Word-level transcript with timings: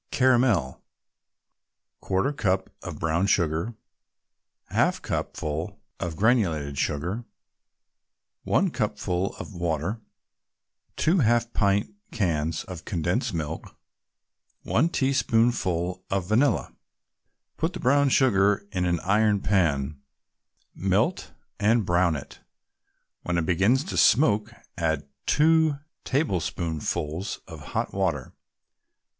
CARAMEL 0.09 0.81
1/4 2.01 2.35
cupful 2.35 2.73
of 2.81 2.97
brown 2.97 3.27
sugar 3.27 3.75
1/2 4.71 4.99
cupful 5.03 5.77
of 5.99 6.15
granulated 6.15 6.75
sugar 6.79 7.23
1 8.43 8.71
cupful 8.71 9.35
of 9.35 9.53
water 9.53 10.01
2 10.95 11.19
half 11.19 11.53
pint 11.53 11.93
cans 12.11 12.63
of 12.63 12.83
condensed 12.83 13.31
milk 13.35 13.75
1 14.63 14.89
teaspoonful 14.89 16.03
of 16.09 16.25
vanilla 16.25 16.73
Put 17.57 17.73
the 17.73 17.79
brown 17.79 18.09
sugar 18.09 18.65
in 18.71 18.85
an 18.87 18.99
iron 19.01 19.39
pan, 19.41 20.01
melt 20.73 21.31
and 21.59 21.85
brown 21.85 22.15
it. 22.15 22.39
When 23.21 23.37
it 23.37 23.45
begins 23.45 23.83
to 23.83 23.97
smoke, 23.97 24.51
add 24.79 25.07
two 25.27 25.77
tablespoonfuls 26.05 27.41
of 27.47 27.59
hot 27.75 27.93
water. 27.93 28.33